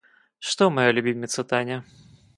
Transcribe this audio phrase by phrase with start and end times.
[0.39, 1.85] Что моя любимица Таня?